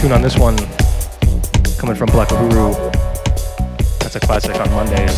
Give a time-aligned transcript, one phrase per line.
[0.00, 0.56] tune on this one
[1.76, 2.72] coming from Black Uhuru.
[3.98, 5.14] That's a classic on Mondays.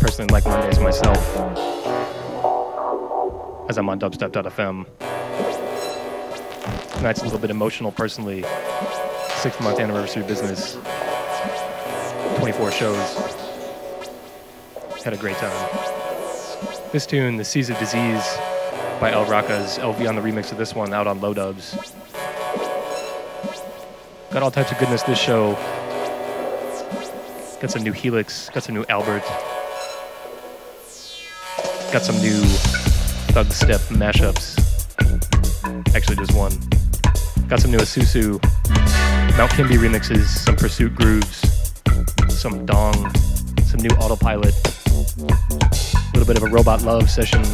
[0.00, 1.18] Personally like Mondays myself.
[3.68, 4.86] As I'm on dubstep.fm.
[6.96, 8.46] Tonight's a little bit emotional personally.
[9.34, 10.78] Six month anniversary business.
[12.38, 13.14] 24 shows.
[15.04, 15.68] Had a great time.
[16.92, 18.24] This tune, The Seas of Disease
[19.00, 21.76] by El Raka's LV on the remix of this one out on Low Dubs.
[24.34, 25.52] Got all types of goodness this show.
[27.60, 29.22] Got some new Helix, got some new Albert.
[31.92, 32.42] Got some new
[33.30, 34.58] Thug Step mashups.
[35.94, 36.50] Actually, just one.
[37.46, 38.42] Got some new Isusu,
[39.38, 41.72] Mount Kimbie remixes, some Pursuit grooves,
[42.28, 43.14] some Dong,
[43.64, 44.52] some new Autopilot.
[45.16, 47.44] A little bit of a Robot Love session.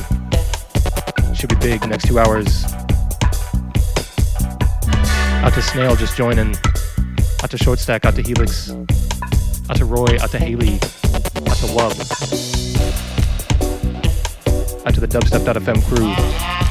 [1.34, 2.64] Should be big next two hours.
[5.44, 6.56] Out to Snail just joining.
[7.42, 11.66] Out to Short Stack, out to Helix, out to Roy, out to Haley, out to
[11.72, 11.96] Wub,
[14.86, 16.69] out to the dubstep.fm crew.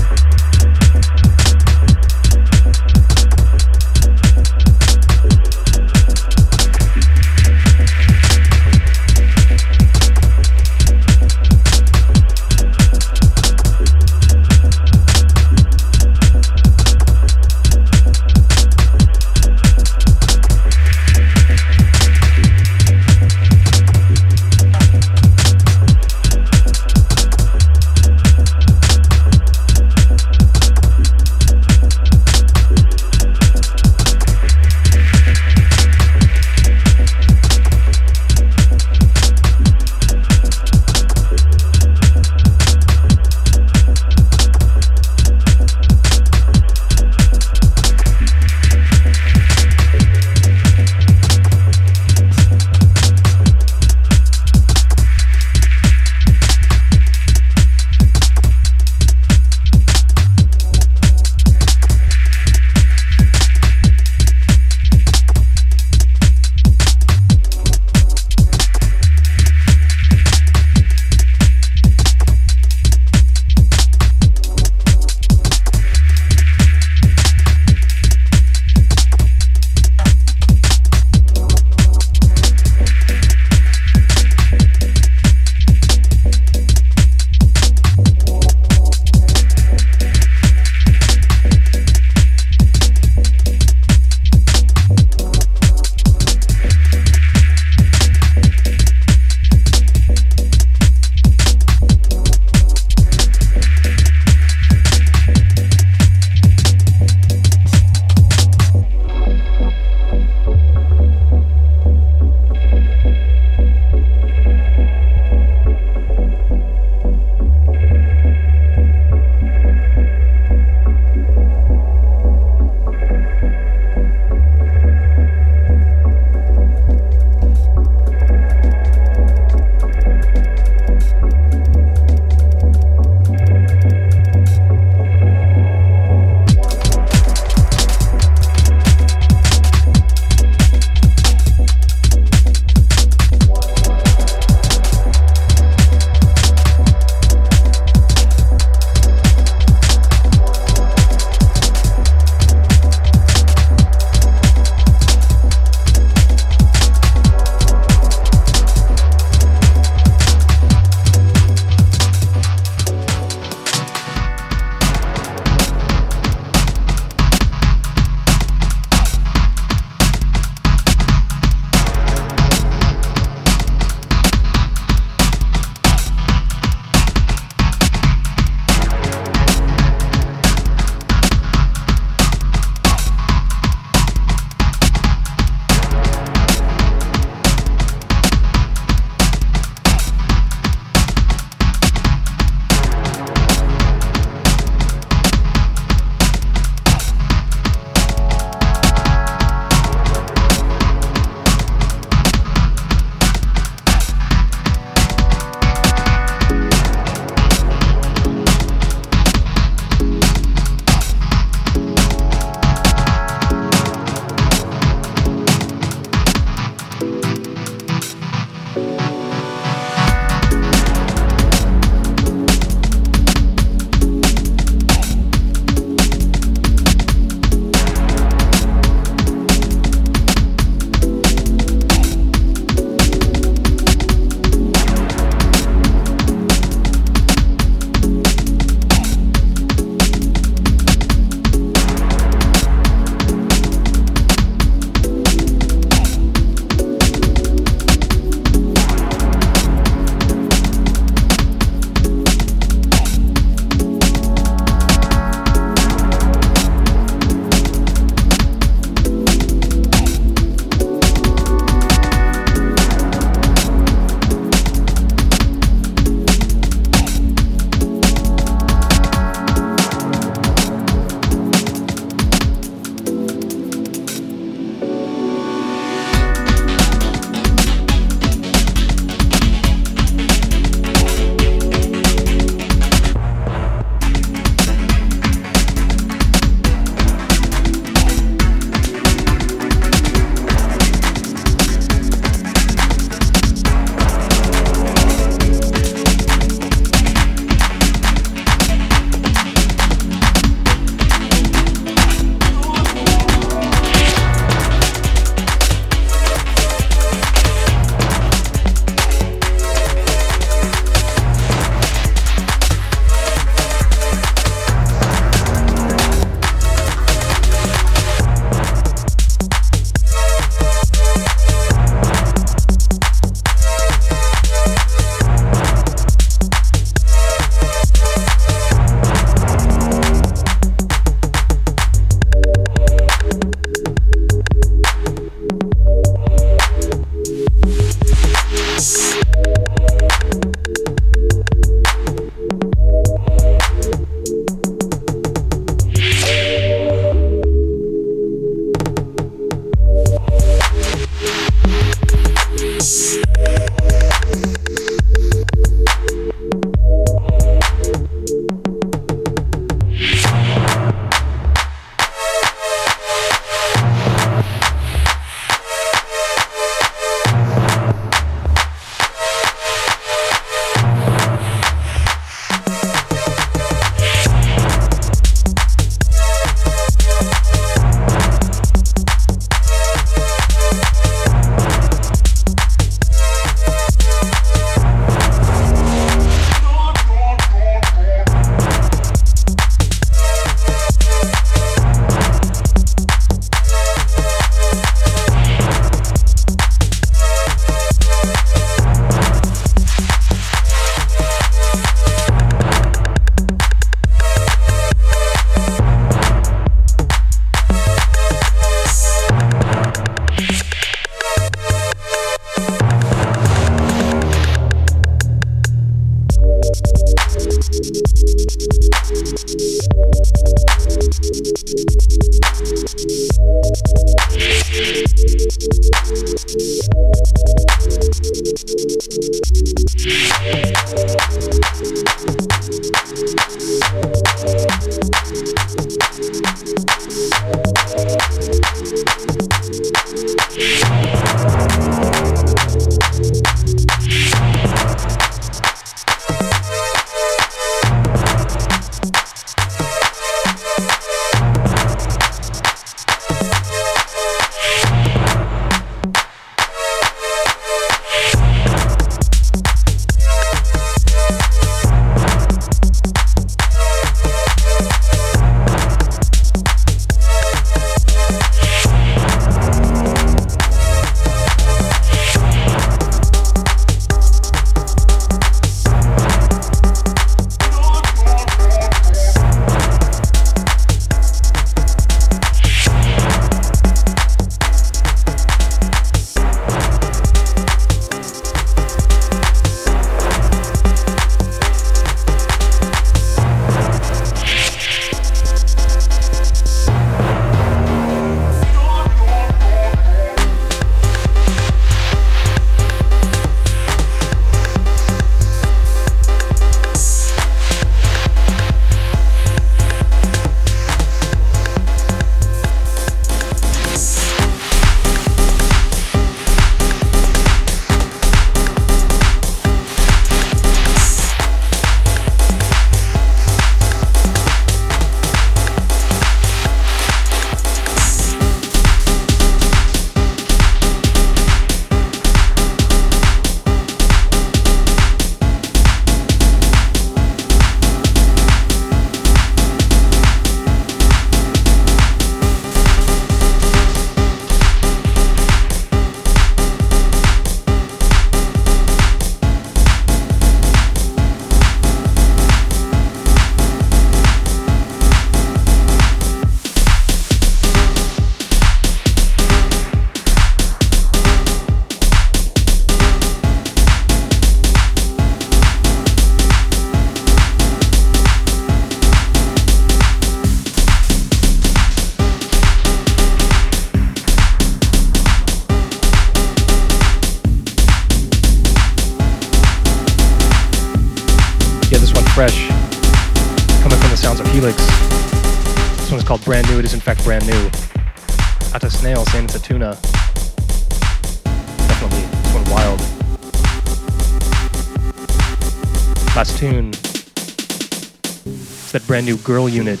[599.20, 600.00] Brand new Girl Unit.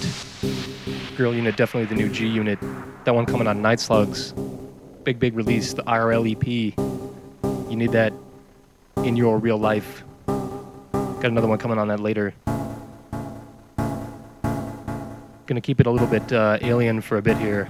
[1.14, 2.58] Girl Unit, definitely the new G Unit.
[3.04, 4.32] That one coming on Night Slugs.
[5.04, 6.46] Big, big release, the IRL EP.
[7.70, 8.14] You need that
[9.04, 10.04] in your real life.
[10.26, 12.32] Got another one coming on that later.
[15.44, 17.68] Gonna keep it a little bit uh, alien for a bit here.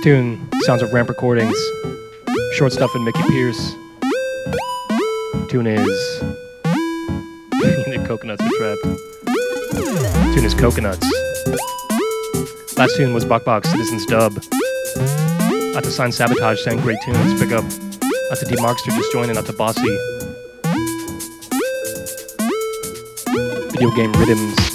[0.00, 1.56] Tune, sounds of Ramp Recordings,
[2.58, 3.74] Shortstuff and Mickey Pearce.
[5.48, 5.86] Tune is
[6.64, 8.82] the coconuts are trapped.
[10.34, 11.06] Tune is coconuts.
[12.76, 14.36] Last tune was Bok Bok Citizens Dub.
[15.76, 17.40] Out to Sign Sabotage sang great tunes.
[17.40, 17.64] Pick up.
[17.64, 19.36] Out to D Markster just joining.
[19.36, 19.96] Out to Bossy.
[23.72, 24.65] Video game rhythms.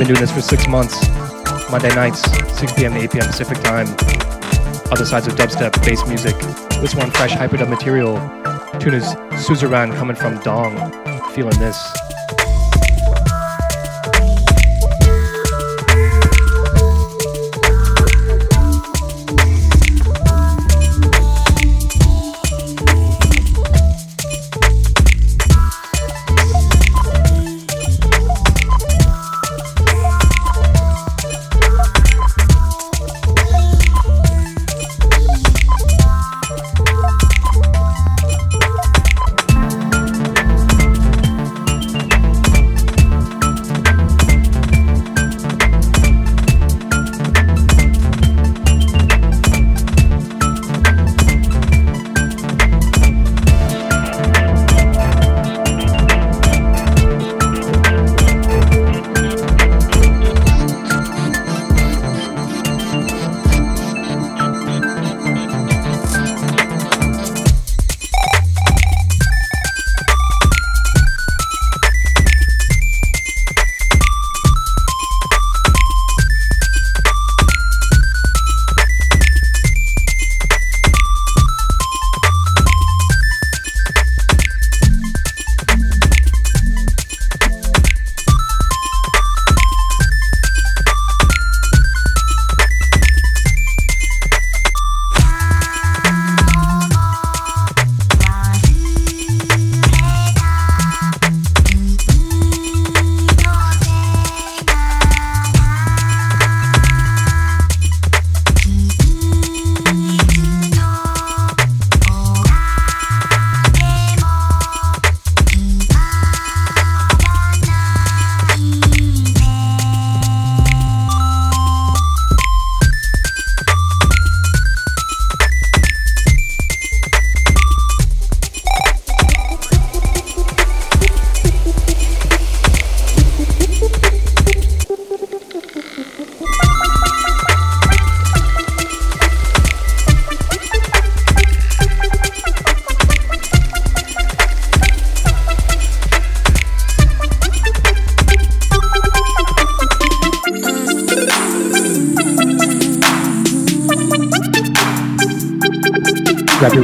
[0.00, 1.06] Been doing this for six months.
[1.70, 2.22] Monday nights,
[2.58, 2.94] 6 p.m.
[2.94, 3.26] to 8 p.m.
[3.26, 3.86] Pacific time.
[4.90, 6.34] Other sides of dubstep, bass music.
[6.80, 8.14] This one, fresh hyperdub material.
[8.80, 9.04] Tune is
[9.44, 10.74] Suzerain coming from Dong.
[11.34, 12.09] Feeling this.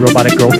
[0.06, 0.55] Robotic girlfriend,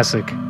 [0.00, 0.49] classic.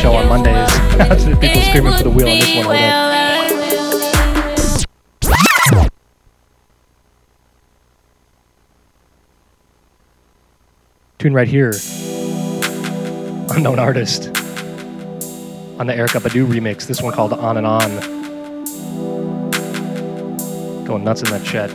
[0.00, 1.04] classic.
[11.18, 11.72] tune right here.
[13.50, 14.28] Unknown artist
[15.78, 16.86] on the Erykah Badu remix.
[16.86, 17.90] This one called On and On.
[20.86, 21.70] Going nuts in that chat.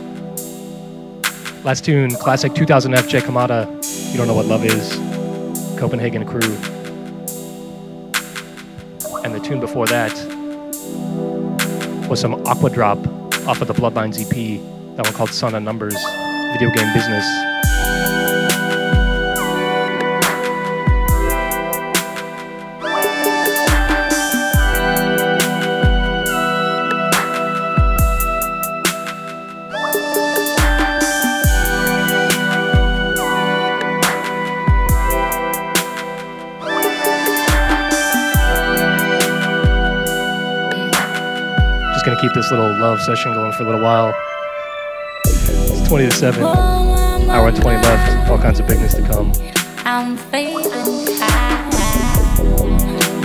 [1.64, 3.66] Last tune, classic 2000 FJ Kamada.
[4.10, 4.96] You don't know what love is.
[5.78, 6.75] Copenhagen crew.
[9.26, 10.12] And the tune before that
[12.08, 12.96] was some Aqua Drop
[13.48, 14.62] off of the Bloodlines EP.
[14.94, 15.96] That one called Son of Numbers.
[16.52, 17.26] Video game business.
[42.16, 44.14] gonna keep this little love session going for a little while.
[45.24, 46.42] It's 20 to 7.
[46.44, 48.30] Hour 20 left.
[48.30, 49.32] All kinds of bigness to come.
[49.84, 50.70] I'm feeling
[51.18, 51.70] high.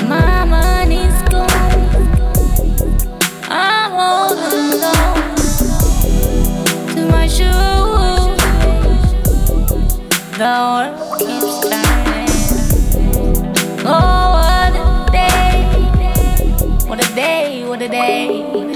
[0.07, 1.49] My money's gone.
[3.49, 5.35] I'm all alone.
[6.95, 8.37] To my shoes,
[10.37, 12.29] the world keeps turning.
[13.85, 15.65] Oh, what a day!
[16.87, 17.65] What a day!
[17.67, 18.70] What a day!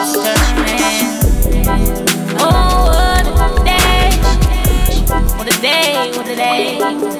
[0.00, 0.04] Oh,
[5.36, 7.17] what a day, what a day.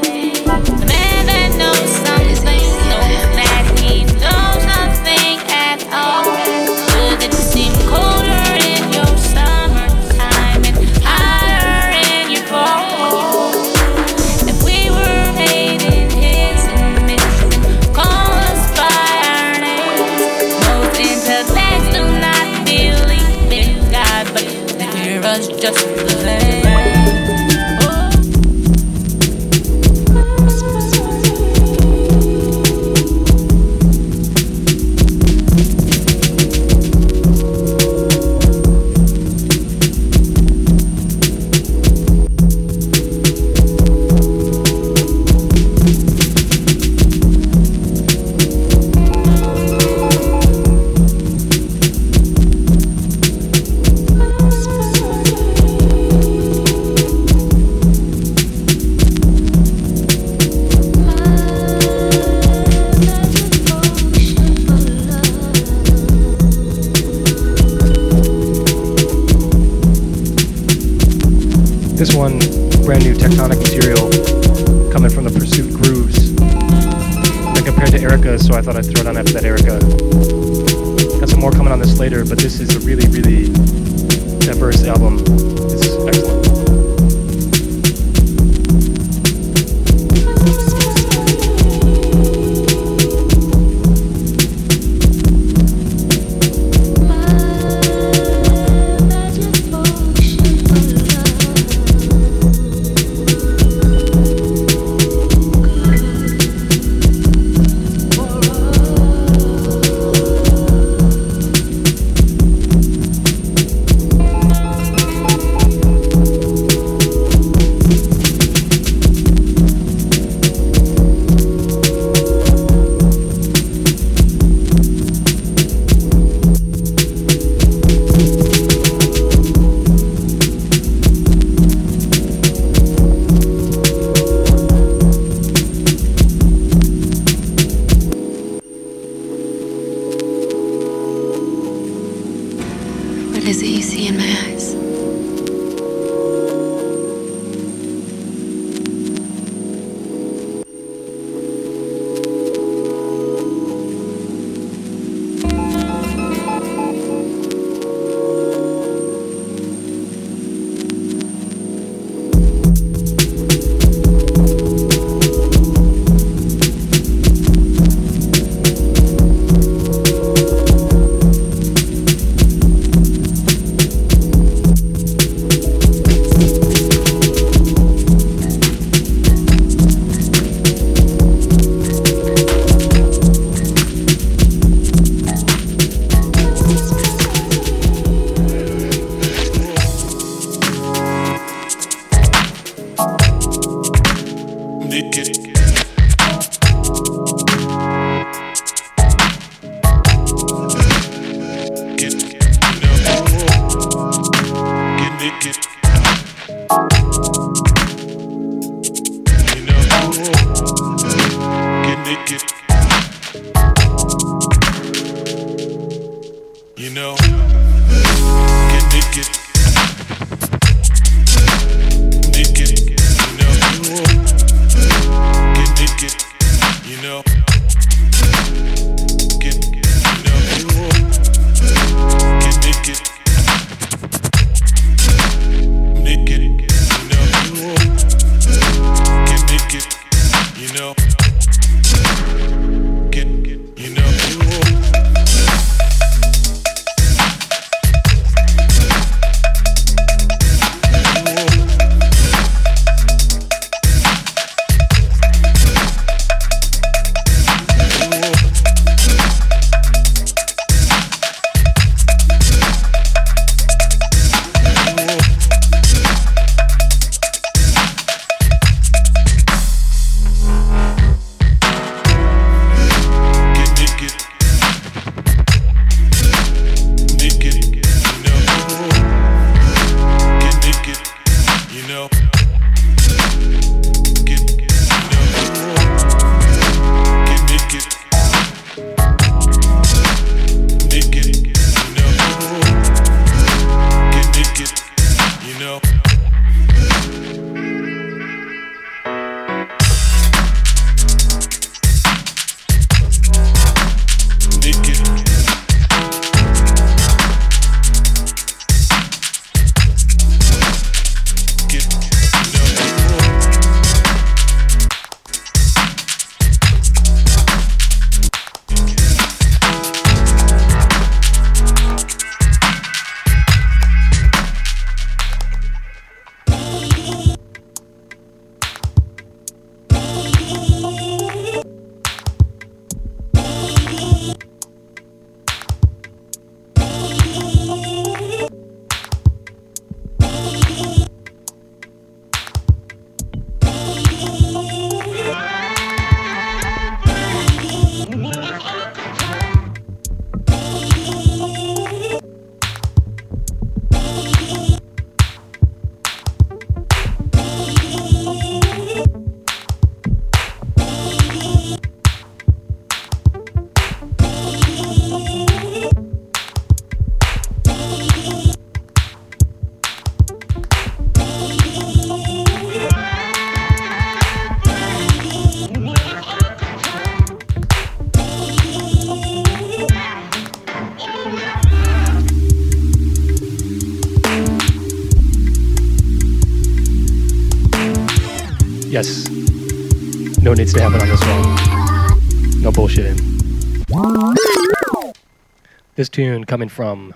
[396.18, 397.14] Tune coming from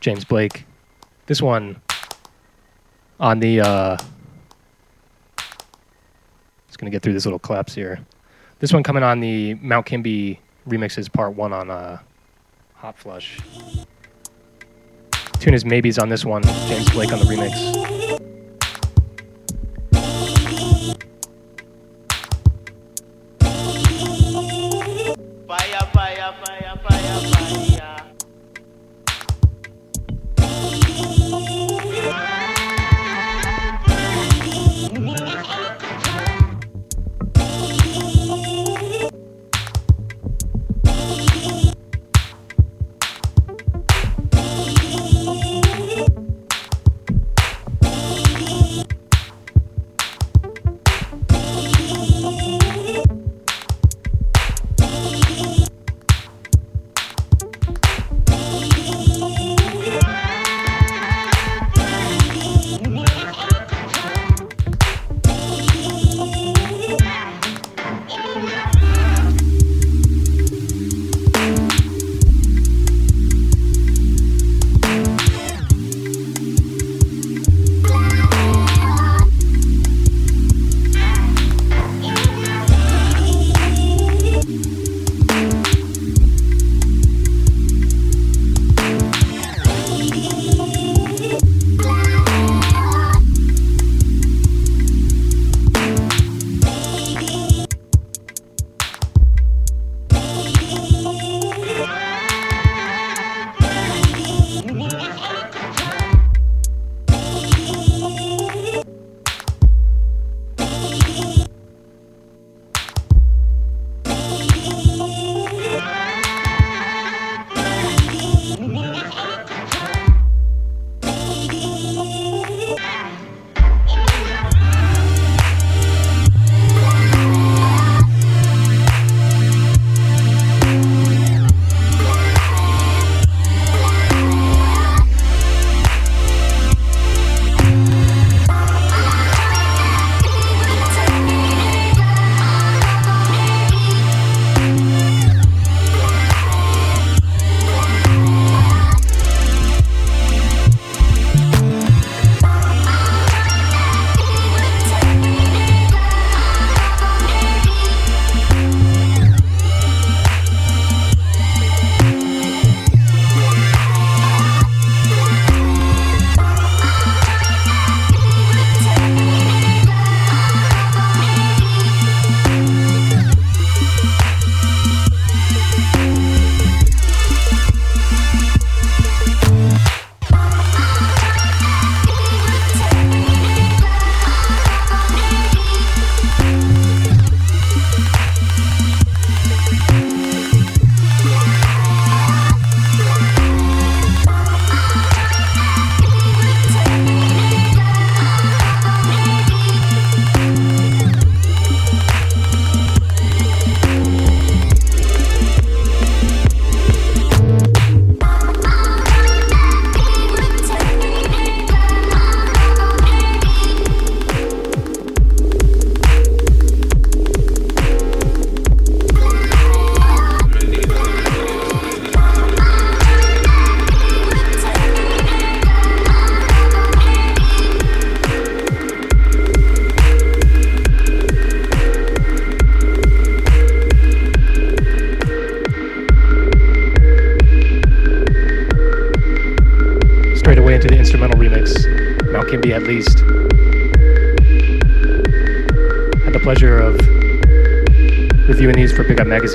[0.00, 0.64] James Blake.
[1.26, 1.80] This one
[3.20, 3.60] on the.
[3.60, 3.96] Uh,
[6.66, 8.00] just gonna get through this little collapse here.
[8.58, 12.00] This one coming on the Mount Kimbie remixes part one on uh,
[12.74, 13.38] Hot Flush.
[15.38, 16.42] Tune is Maybes on this one.
[16.42, 17.99] James Blake on the remix.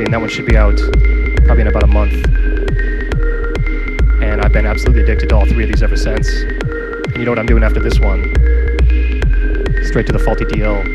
[0.06, 0.12] Magazine.
[0.12, 0.78] That one should be out
[1.46, 2.14] probably in about a month.
[4.22, 6.28] And I've been absolutely addicted to all three of these ever since.
[6.30, 8.34] And you know what I'm doing after this one?
[9.86, 10.95] Straight to the FaltyDL.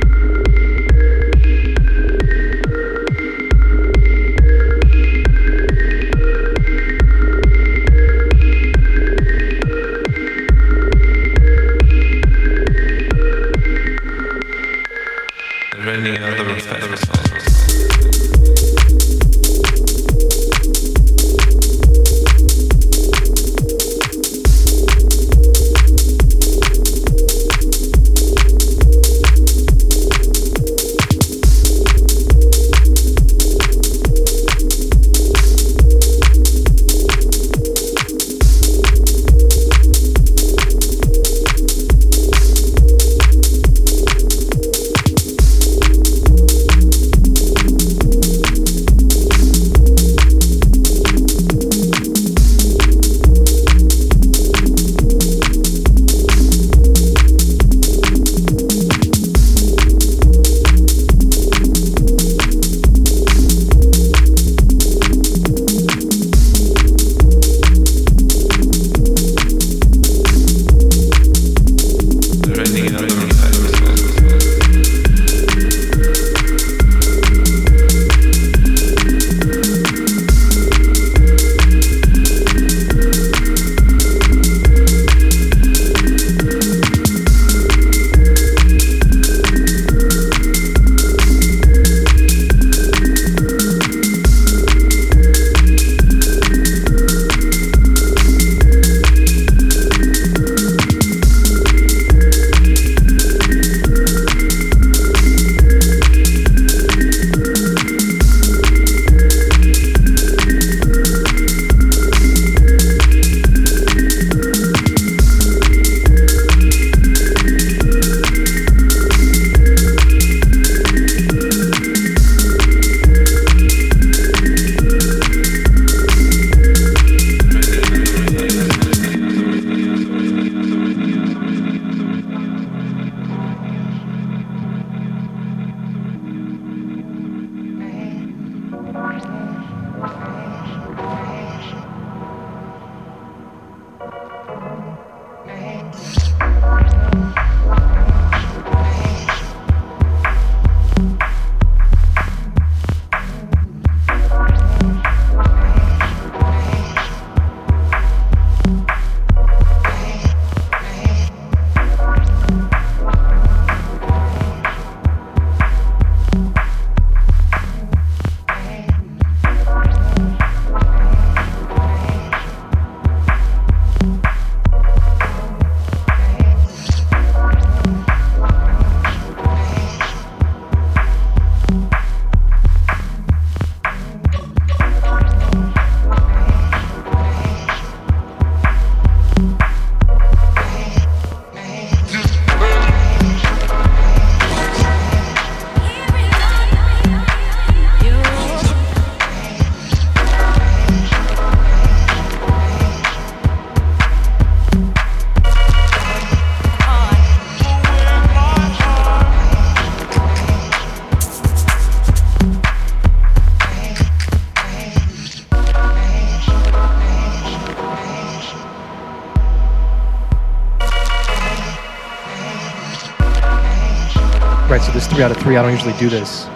[225.50, 225.56] Three.
[225.56, 226.46] I don't usually do this.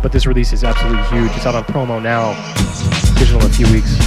[0.00, 1.32] But this release is absolutely huge.
[1.36, 2.34] It's out on promo now,
[3.18, 4.05] digital in a few weeks.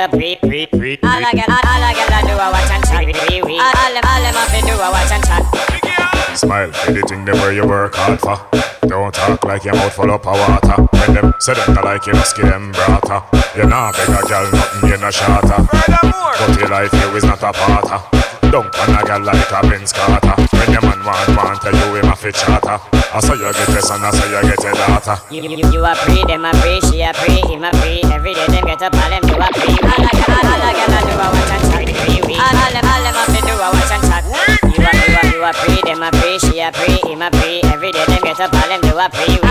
[0.00, 0.98] Every day them get up, pray, pray, pray.
[1.04, 3.04] All a gyal all, all a gyal a do a watch and chat.
[3.04, 3.12] We
[3.44, 6.36] we all, all them all them a fi do a watch and chat.
[6.36, 8.40] Smile, anything them where you work hard for.
[8.88, 10.88] Don't talk like your mouth full up of water.
[10.96, 13.20] When them say them not like you, must give them brata.
[13.56, 15.68] You nah beg a girl nothing, you no shatter.
[15.68, 18.00] But your life here is not a parter.
[18.50, 20.34] Don't on a girl like a Benz Carter.
[20.56, 22.80] When your man want, want tell you him a fit charter.
[23.12, 24.49] I saw you get a son, I saw you
[25.10, 25.34] daughter.
[25.34, 28.02] You, you, you a free, them a free, she a free, him a free.
[28.04, 29.76] Every day them get up, all them do a free.
[29.82, 31.90] All a girl, all a girl a do a watch and chat.
[32.40, 34.24] All, them, all them a do a watch and chat.
[34.62, 37.30] You a, you a, you a free, them a free, she a free, him a
[37.30, 37.60] free.
[37.64, 39.49] Every day them get up, all them do a free.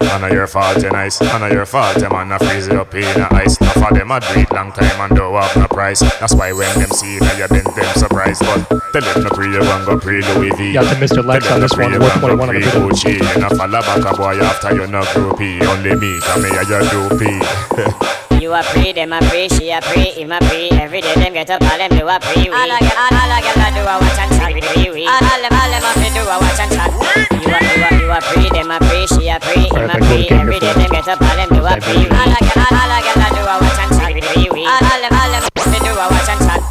[0.00, 1.20] Yeah, I know your fault, you nice.
[1.22, 3.60] I know your fault, them man, I freeze you up in the ice.
[3.60, 6.00] Enough of them, I it long time and don't have no price.
[6.20, 8.42] That's why when them see you, you been them surprised.
[8.42, 10.72] But tell it no pre, you gon' go pre Louis V.
[10.72, 11.24] Got to Mr.
[11.24, 12.88] Lex on this one, worth 21 on the video.
[12.88, 13.14] Gucci.
[13.14, 15.62] You know, follow back a boy after you no groupie.
[15.62, 18.14] Only me, come here, you doopy.
[18.40, 20.70] You a pray, them a pray, she a pray, him a pray.
[20.70, 22.46] Every day them get up, all them do a pray.
[22.46, 24.54] All a girl, all a girl a do a watch and chat.
[24.54, 26.92] All all them, all them a fi do a watch and chat.
[27.34, 29.98] You a, you a, you a pray, them a pray, she a pray, him a
[29.98, 30.28] pray.
[30.30, 32.06] Every day them get up, all them do a pray.
[32.14, 34.14] All a girl, all a girl a do a watch and chat.
[34.14, 36.62] All all them, all them a fi do a watch and chat.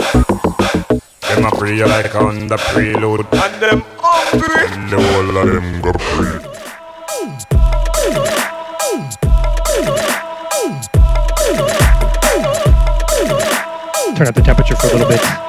[1.27, 4.71] Them a pray like on the prelude, and them hungry.
[4.71, 7.56] And the whole of them go pray.
[14.17, 15.46] Turn up the temperature for a little bit.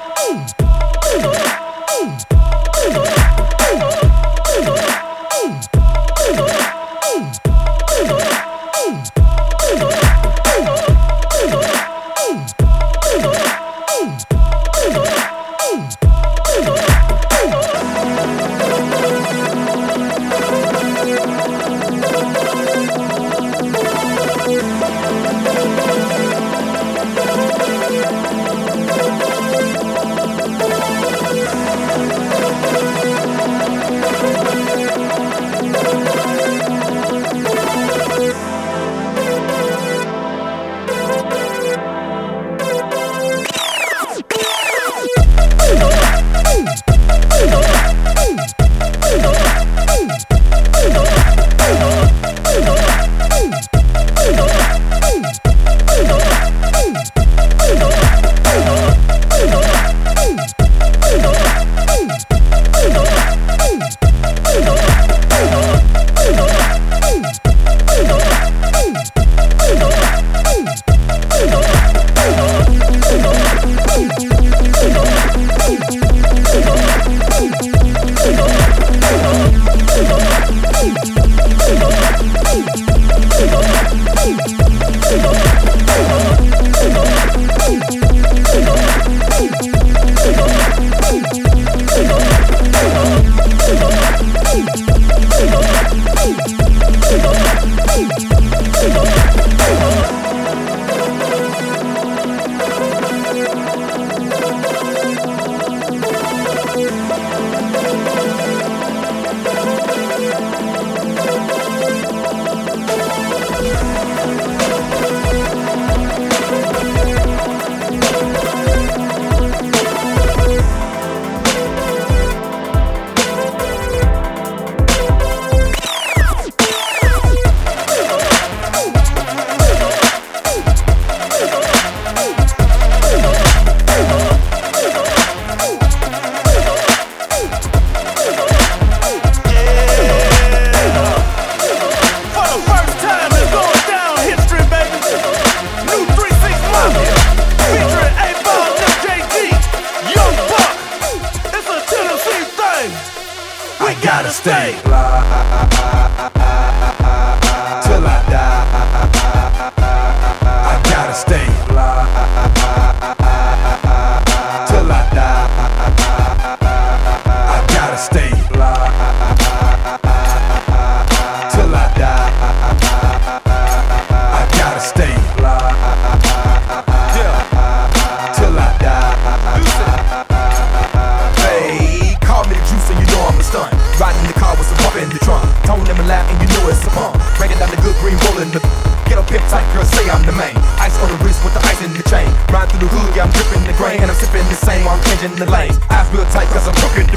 [192.78, 195.02] through the hood, yeah, I'm dripping the grain And I'm sipping the same while I'm
[195.10, 197.10] changing the lane Eyes real tight cause I'm crooked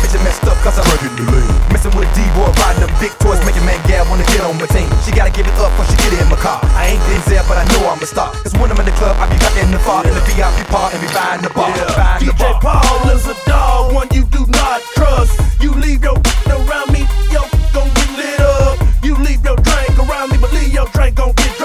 [0.00, 2.92] Bitch, I messed up cause I'm rugged the lane Messing with a D-boy, riding them
[3.00, 4.88] big toys Making man gal wanna get on my team.
[5.04, 6.60] She gotta give it up cause she get in my car.
[6.76, 8.32] I ain't Denzel, but I know I'm a star.
[8.44, 10.04] Cause when I'm in the club, I be back in the bar.
[10.04, 11.70] In the VIP part and be buying the bar.
[11.70, 12.20] Yeah.
[12.20, 12.60] DJ.
[12.60, 15.32] Paul is a dog, one you do not trust.
[15.60, 16.18] You leave your
[16.50, 17.42] around me, yo,
[17.72, 18.78] gon' get lit up.
[19.02, 21.55] You leave your drink around me, but leave your drink gon' get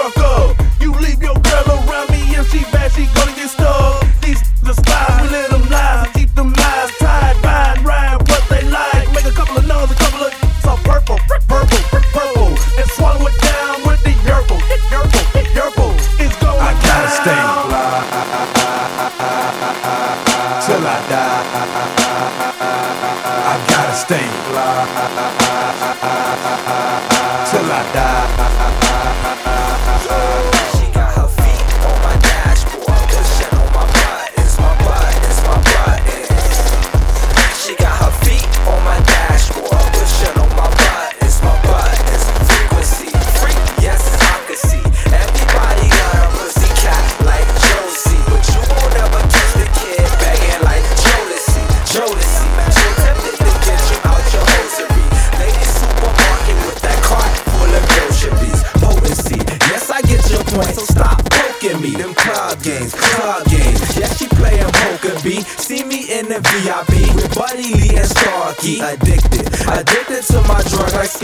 [2.52, 4.04] she bad, she gonna get stuck.
[4.20, 5.01] These the spot.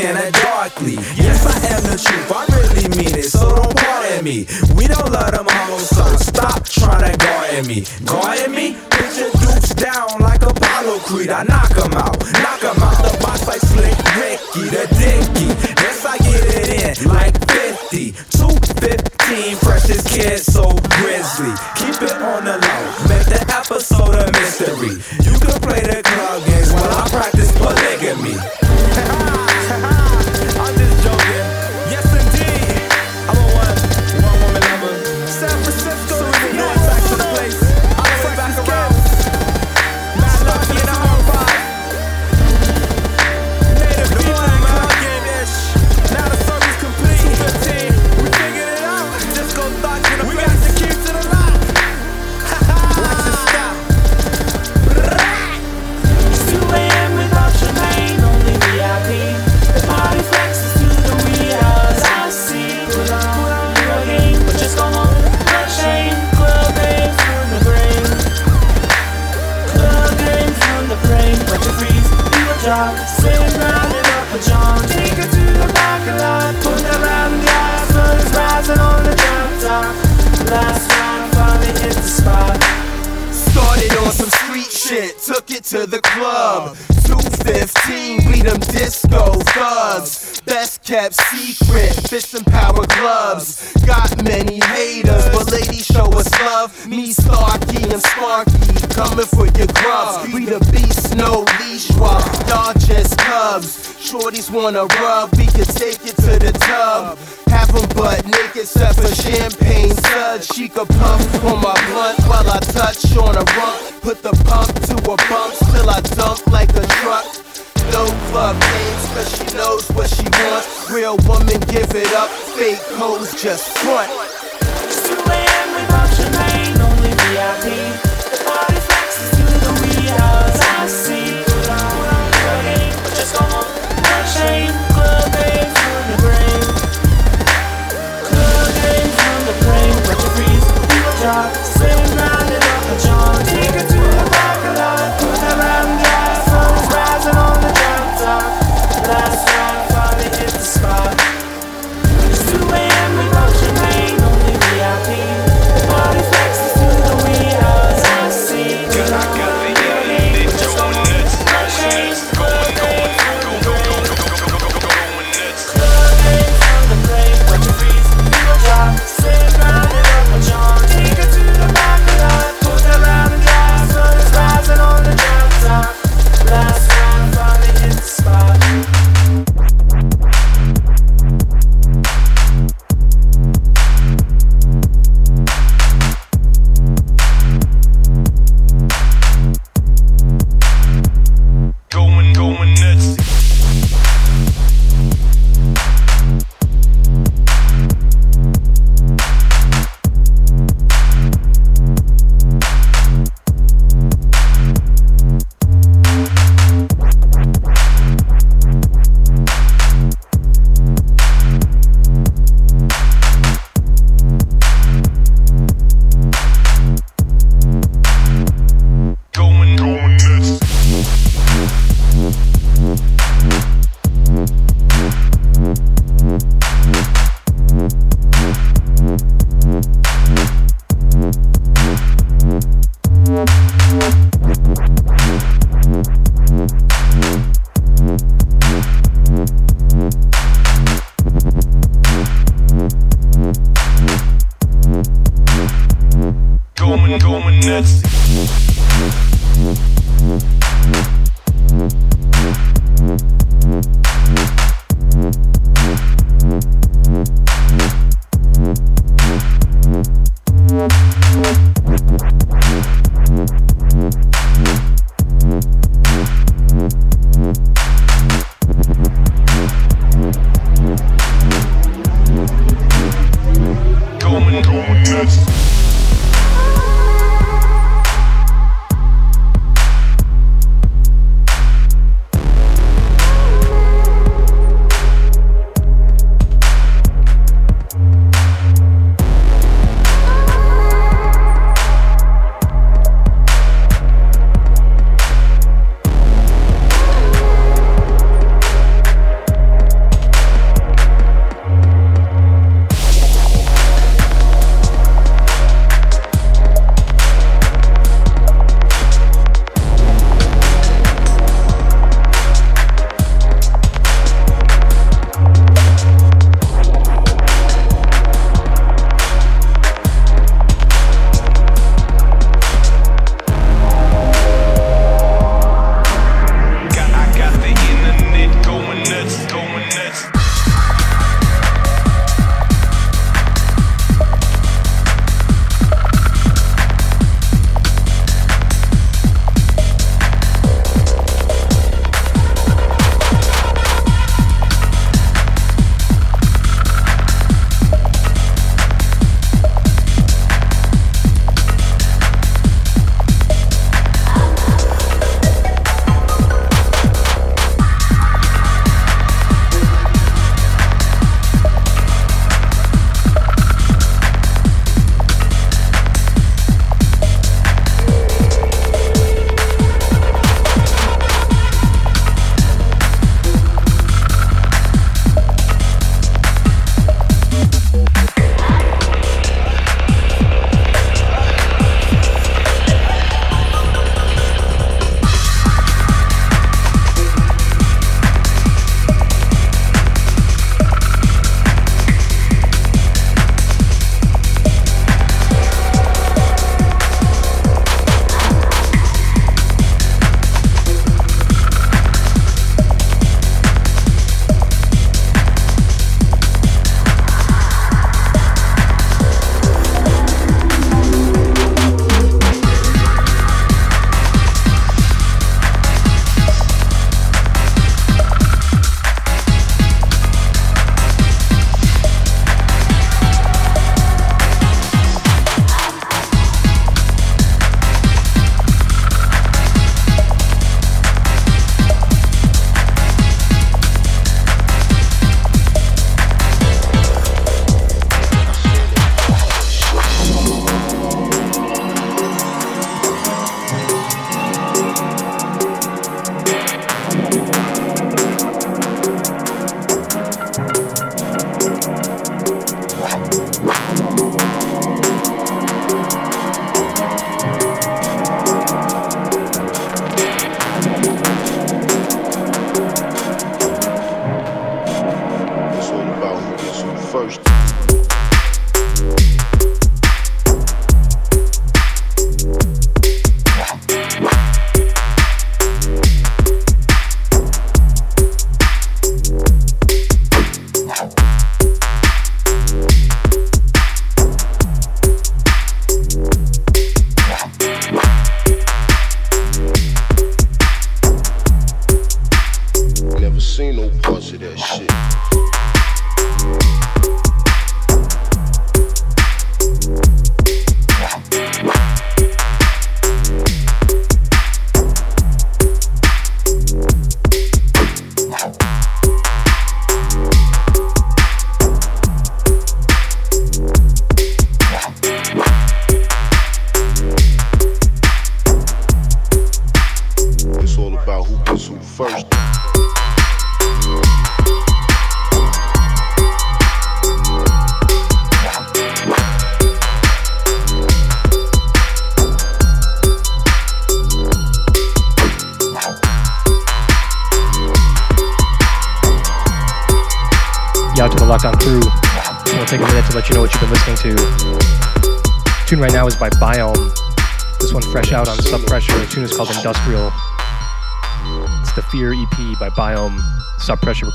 [0.08, 0.94] Santa darkly.
[1.16, 4.46] Yes, I am the truth, I really mean it, so don't pardon me.
[4.74, 7.84] We don't love them all so stop trying to guard me.
[8.06, 8.17] Go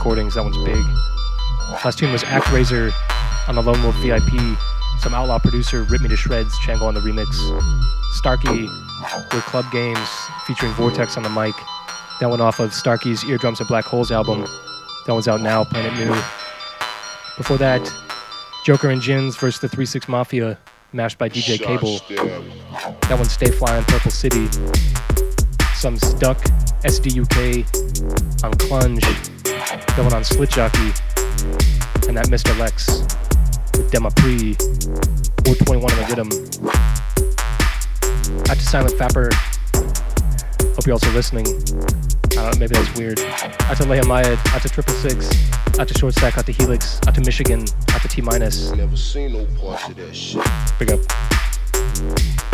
[0.04, 0.34] Recordings.
[0.34, 0.84] That one's big.
[1.72, 2.92] Last tune was Actraiser
[3.48, 4.34] on the Lone Wolf VIP.
[5.00, 7.32] Some outlaw producer ripped Me to Shreds, Chango on the remix.
[8.12, 8.64] Starkey
[9.34, 10.10] with Club Games
[10.46, 11.56] featuring Vortex on the mic.
[12.20, 14.42] That one off of Starkey's Eardrums and Black Holes album.
[15.08, 16.14] That one's out now, Planet Mu.
[17.38, 17.90] Before that,
[18.66, 20.60] Joker and Ginz versus the 3 6 Mafia,
[20.92, 22.00] mashed by DJ Cable.
[23.08, 24.52] That one, Stay Fly on Purple City.
[25.76, 26.40] Some Stuck,
[26.84, 29.33] SDUK on Clunge.
[29.70, 30.94] That one on Slit Jockey.
[32.08, 32.58] And that Mr.
[32.60, 32.88] Lex
[33.78, 34.54] with Dema Pre
[35.46, 36.30] 421 on the rhythm.
[38.50, 39.34] Out to Silent Fapper.
[40.76, 41.46] Hope you're also listening.
[41.48, 43.20] I don't know, maybe that's weird.
[43.20, 45.50] Out to Leia Mayed, out to Triple Six,
[45.80, 48.72] out to Short Stack, out to Helix, out to Michigan, out to T Minus.
[48.72, 50.44] Never seen no parts of that shit.
[50.80, 52.53] Big up.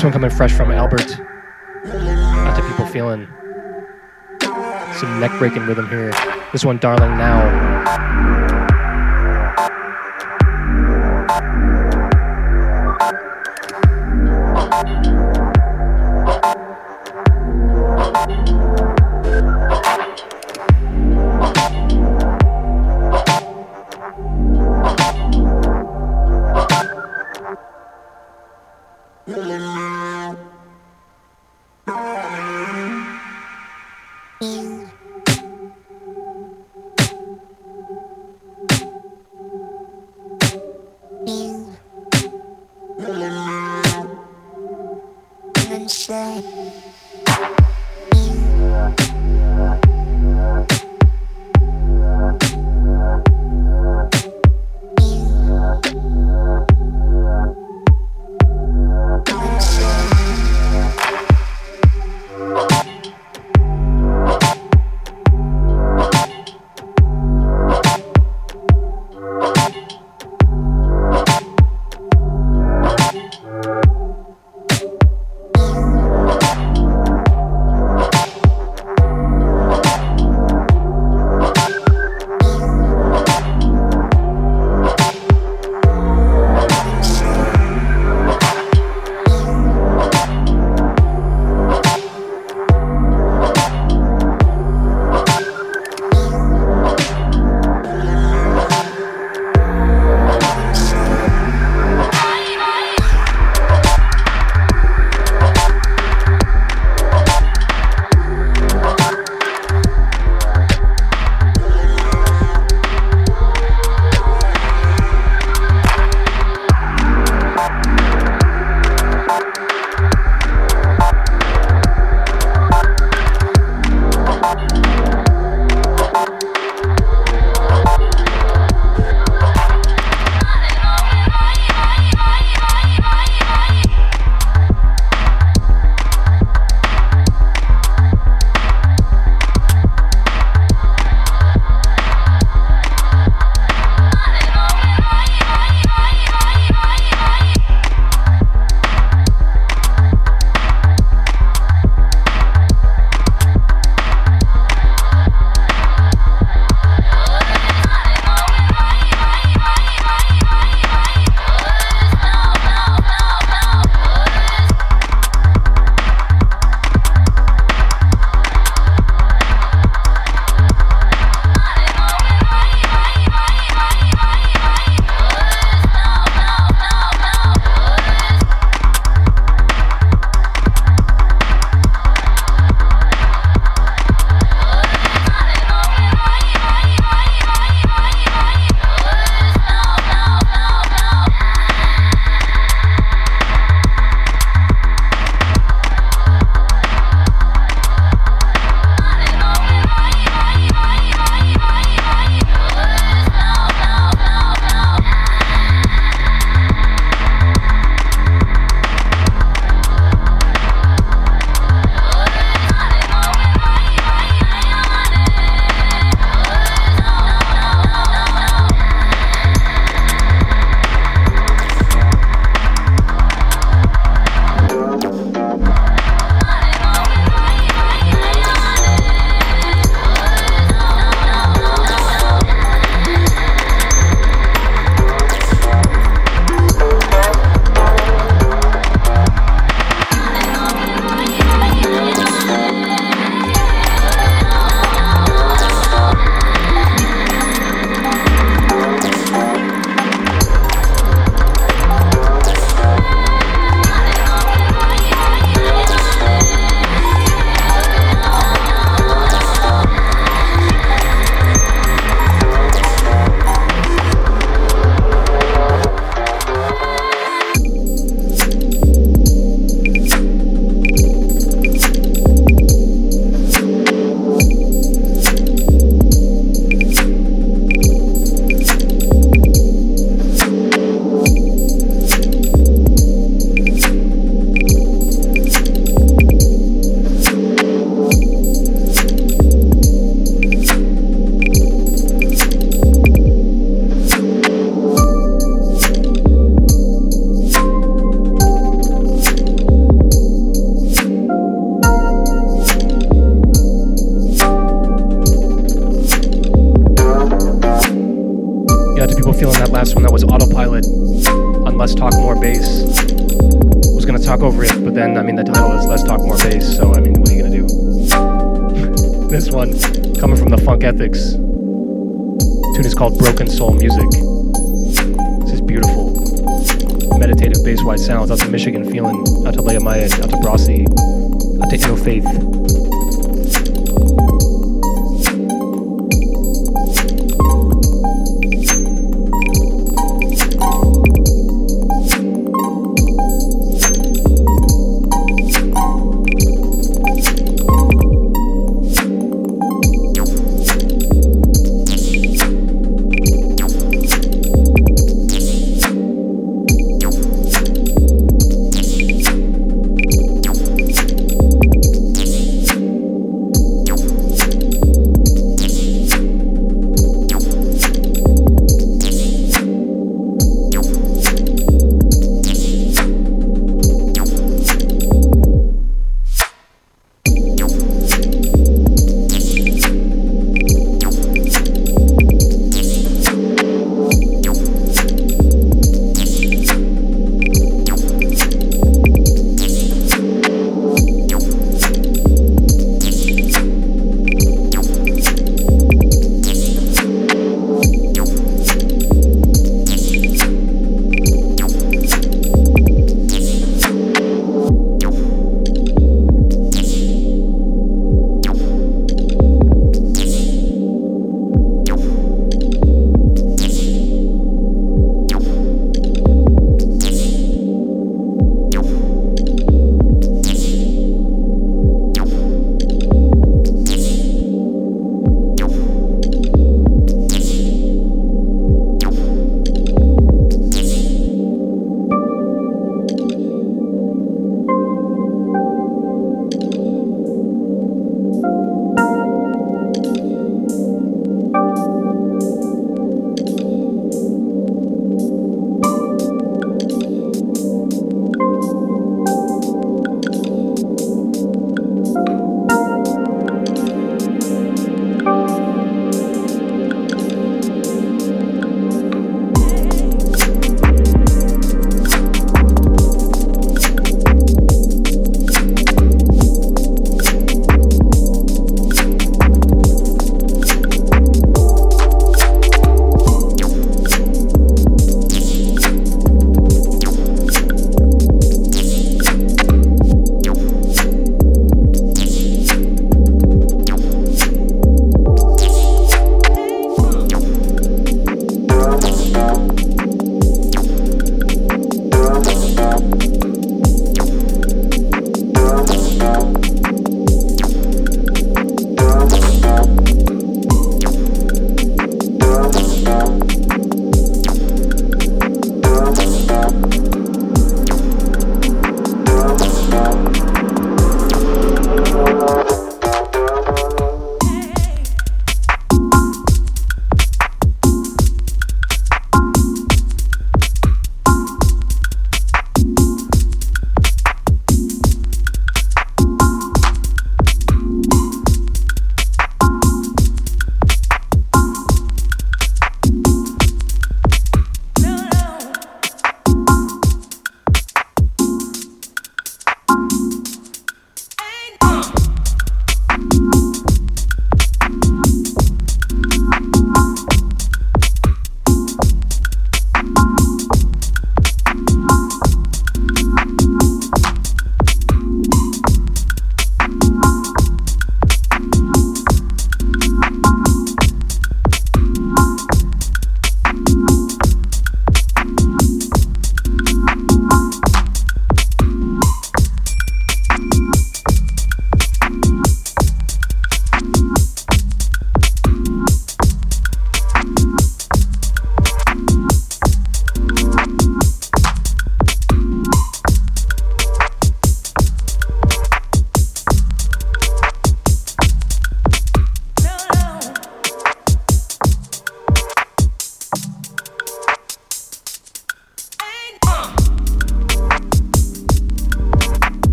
[0.00, 1.20] This one coming fresh from Albert.
[1.84, 3.28] Out to people feeling
[4.94, 6.10] some neck breaking rhythm here.
[6.52, 7.69] This one, Darling Now.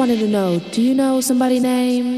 [0.00, 2.09] Wanted to know do you know somebody named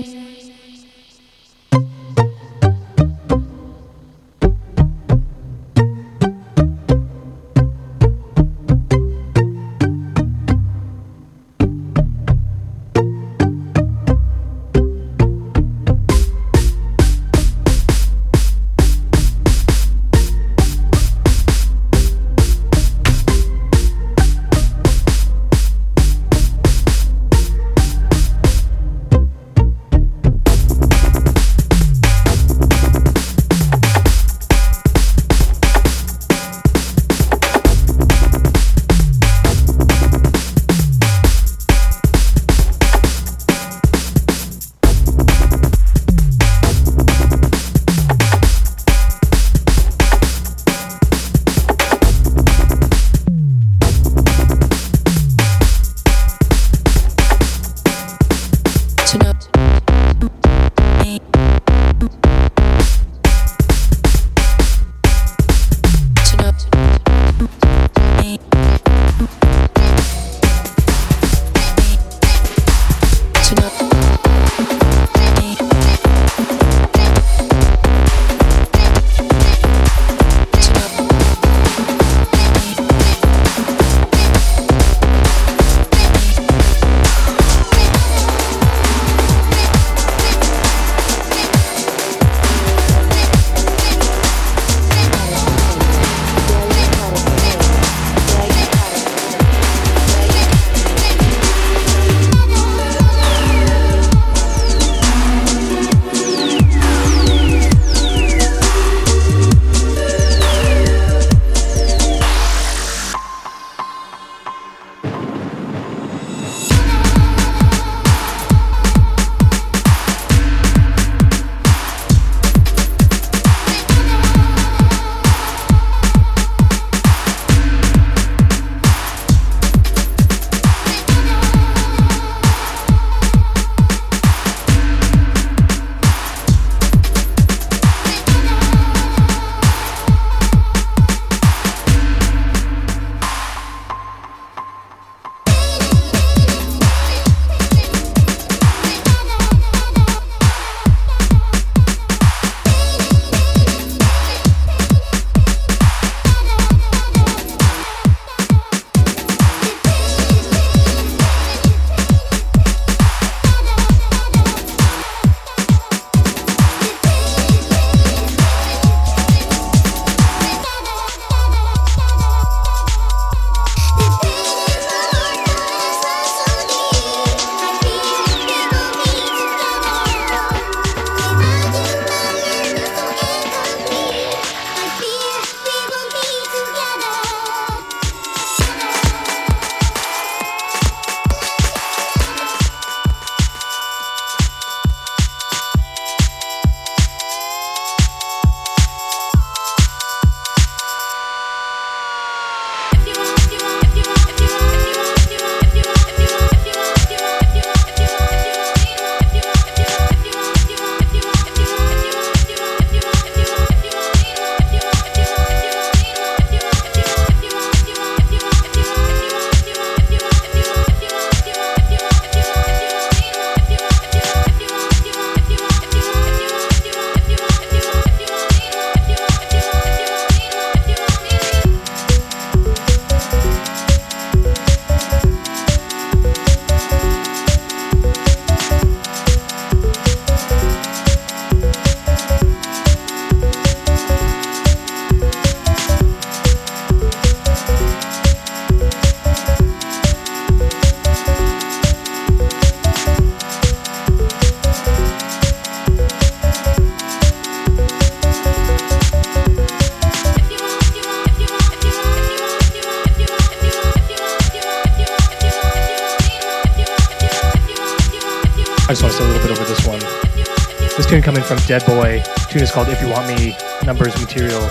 [272.72, 273.54] Is called If You Want Me,
[273.84, 274.62] Numbers Material.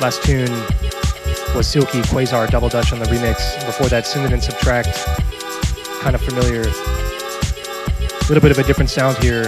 [0.00, 0.50] Last tune
[1.54, 3.66] was Silky Quasar Double Dutch on the remix.
[3.66, 4.96] Before that, Synod and Subtract.
[6.00, 6.62] Kind of familiar.
[6.62, 9.44] A little bit of a different sound here.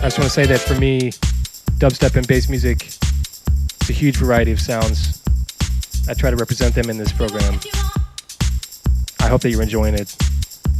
[0.00, 1.12] I just want to say that for me,
[1.78, 5.22] dubstep and bass music, it's a huge variety of sounds.
[6.08, 7.60] I try to represent them in this program.
[9.20, 10.16] I hope that you're enjoying it.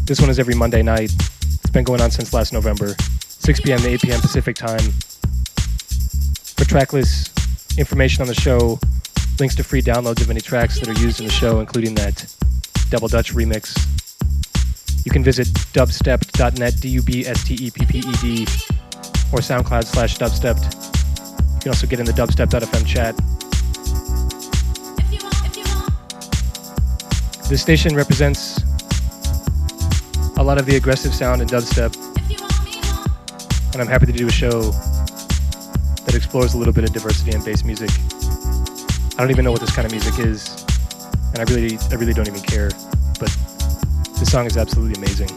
[0.04, 1.12] This one is every Monday night.
[1.12, 2.96] It's been going on since last November,
[3.42, 3.80] 6 p.m.
[3.80, 4.20] to 8 p.m.
[4.20, 4.92] Pacific time.
[6.54, 8.78] For tracklist information on the show,
[9.40, 12.32] links to free downloads of any tracks that are used in the show, including that
[12.88, 13.76] Double Dutch remix.
[15.04, 18.42] You can visit dubstepped.net, D-U-B-S-T-E-P-P-E-D,
[19.32, 20.62] or SoundCloud slash dubstepped.
[21.54, 23.16] You can also get in the dubstep.fm chat.
[27.48, 28.60] This station represents
[30.36, 32.11] a lot of the aggressive sound in dubstep,
[33.72, 34.70] and I'm happy to do a show
[36.04, 37.90] that explores a little bit of diversity in bass music.
[39.16, 40.64] I don't even know what this kind of music is,
[41.34, 42.70] and I really, I really don't even care.
[43.18, 43.34] But
[44.18, 45.28] this song is absolutely amazing.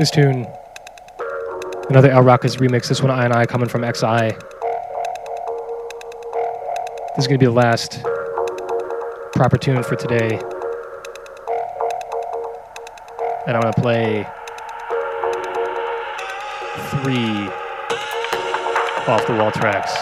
[0.00, 0.46] This tune,
[1.90, 2.88] another El Rakkas remix.
[2.88, 4.34] This one, I and I, coming from XI.
[7.14, 8.02] This is gonna be the last
[9.34, 10.40] proper tune for today,
[13.46, 14.26] and I'm gonna play
[17.02, 17.50] three
[19.06, 19.94] off the wall tracks,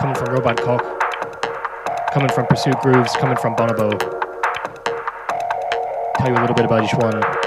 [0.00, 0.82] coming from Robot Koch,
[2.12, 3.96] coming from Pursuit Grooves, coming from Bonobo.
[6.18, 7.41] Tell you a little bit about each one.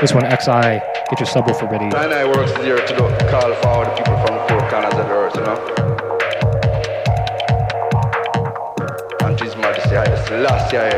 [0.00, 1.84] This one, XI, get your subwoofer ready.
[1.84, 3.56] And works here to do, call the
[3.98, 5.58] people from the four corners of the earth, you know.
[9.28, 10.88] And His Majesty, I just last year,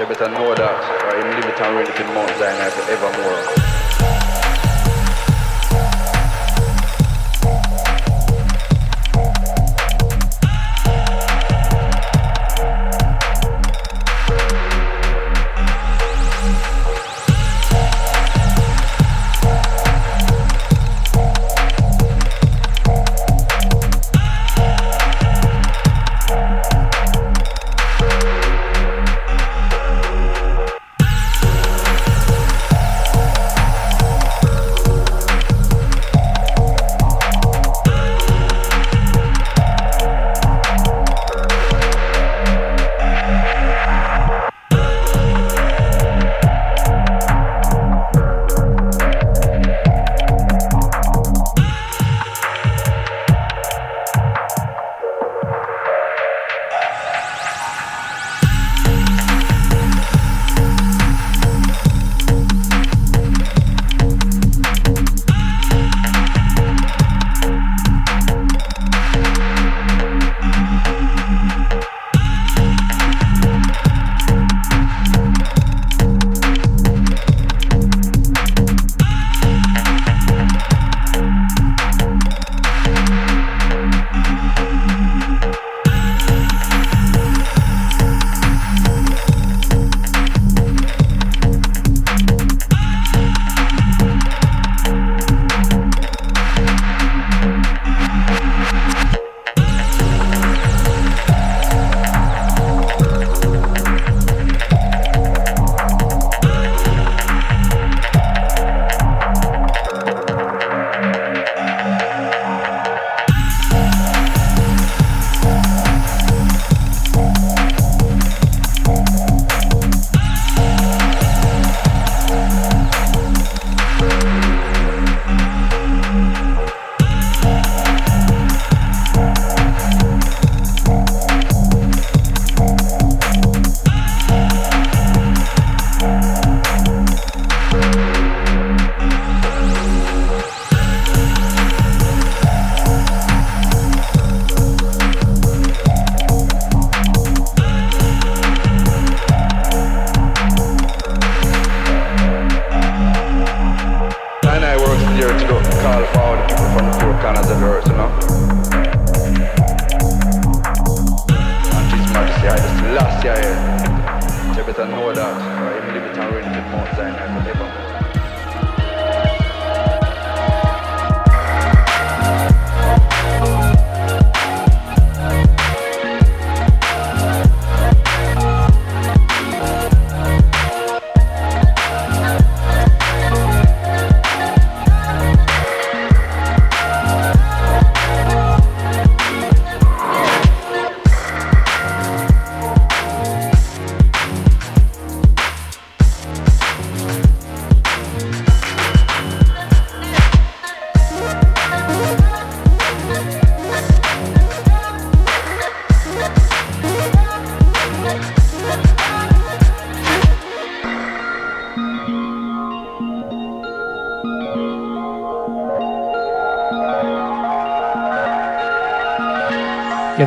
[0.00, 3.63] you better know that, or him live it and reign in Mount Zion forevermore.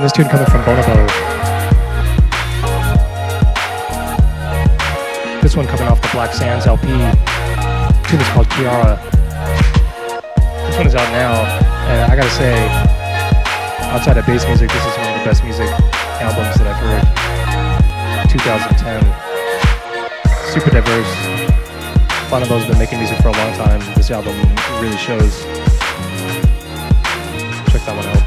[0.07, 0.95] This tune coming from Bonobo.
[5.41, 6.87] This one coming off the Black Sands LP.
[6.87, 8.95] tune is called Kiara.
[10.67, 11.33] This one is out now,
[11.91, 12.55] and I gotta say,
[13.91, 15.67] outside of bass music, this is one of the best music
[16.23, 17.03] albums that I've heard.
[18.31, 19.03] 2010.
[20.53, 21.11] Super diverse.
[22.31, 23.81] Bonobo's been making music for a long time.
[23.95, 24.37] This album
[24.79, 25.43] really shows.
[27.73, 28.26] Check that one out.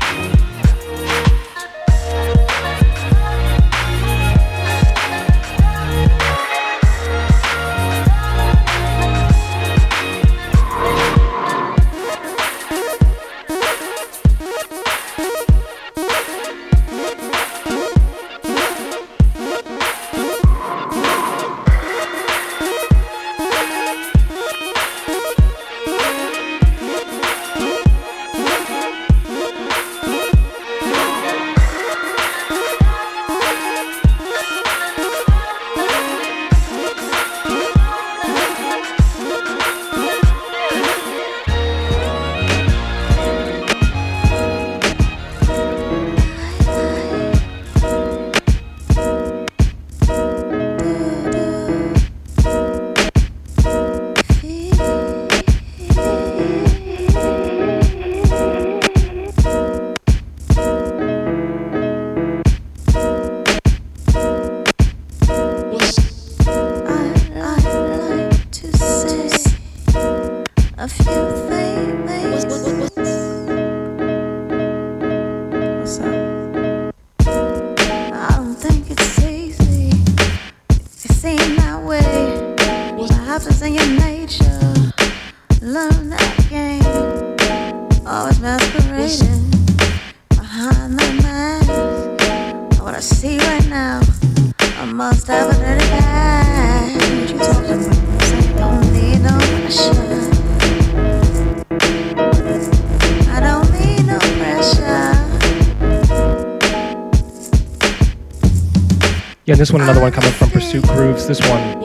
[109.71, 111.29] This one, another one coming from Pursuit Grooves.
[111.29, 111.79] This one,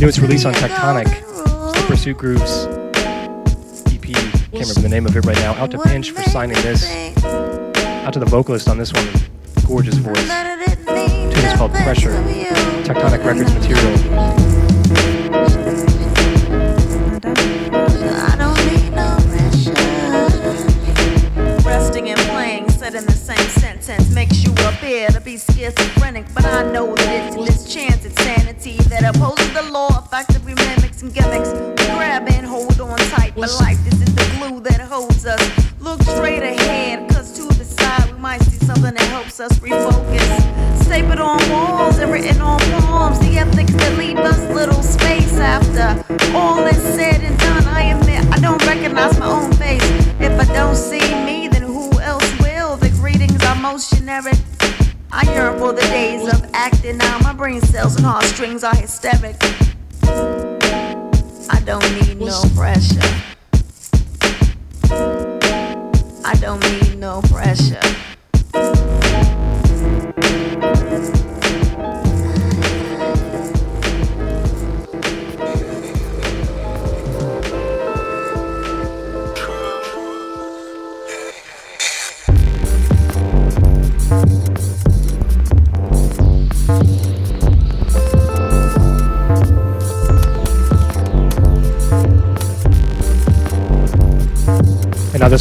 [0.00, 1.06] newest release on Tectonic.
[1.06, 2.66] It's the Pursuit Grooves
[3.94, 4.02] EP.
[4.02, 5.52] Can't remember the name of it right now.
[5.54, 6.84] Out to Pinch for signing this.
[7.24, 9.08] Out to the vocalist on this one.
[9.64, 10.16] Gorgeous voice.
[10.86, 12.10] Tune is called Pressure.
[12.82, 14.51] Tectonic Records material.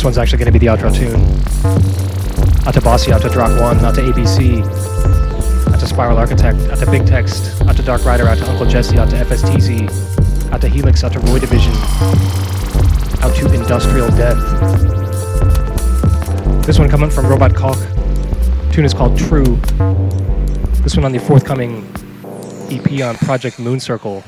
[0.01, 1.21] This one's actually going to be the outro tune.
[2.65, 4.63] Out to Bossy, out to Drock One, out to ABC,
[5.71, 8.65] out to Spiral Architect, out to Big Text, out to Dark Rider, out to Uncle
[8.65, 11.73] Jesse, out to FSTZ, out to Helix, out to Roy Division,
[13.21, 14.39] out to Industrial Death.
[16.65, 17.77] This one coming from Robot Koch.
[18.73, 19.55] Tune is called True.
[20.81, 21.87] This one on the forthcoming
[22.71, 24.23] EP on Project Moon Circle.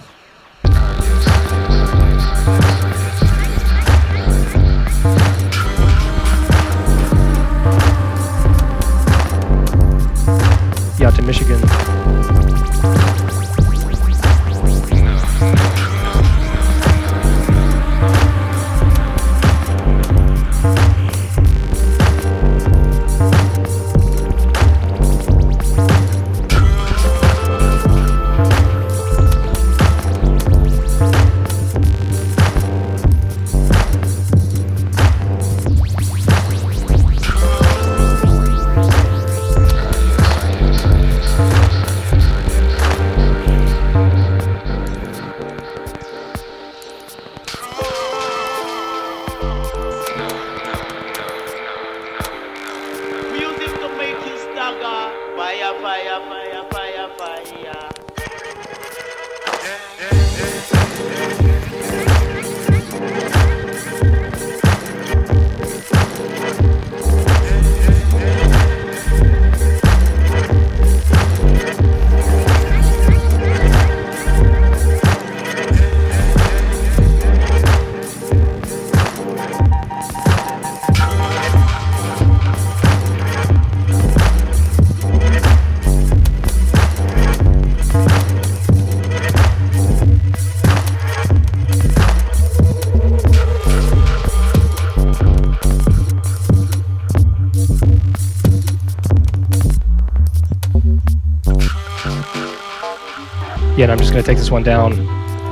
[103.84, 104.96] And I'm just gonna take this one down.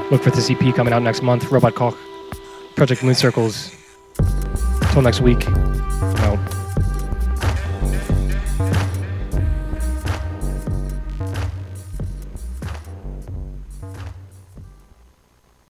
[0.10, 1.52] Look for this EP coming out next month.
[1.52, 1.98] Robot Koch,
[2.76, 3.76] Project Moon Circles.
[4.82, 5.46] Until next week.